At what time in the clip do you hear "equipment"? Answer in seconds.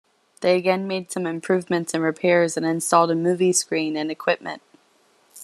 4.09-4.63